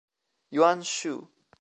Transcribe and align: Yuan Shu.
Yuan 0.55 0.81
Shu. 0.81 1.13